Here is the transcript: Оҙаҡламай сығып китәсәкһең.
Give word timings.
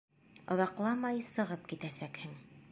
Оҙаҡламай 0.55 1.23
сығып 1.29 1.71
китәсәкһең. 1.75 2.37